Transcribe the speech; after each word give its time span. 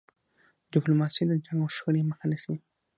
ډيپلوماسي 0.73 1.23
د 1.27 1.31
جنګ 1.45 1.59
او 1.63 1.71
شخړې 1.75 2.01
مخه 2.09 2.25
نیسي. 2.31 2.55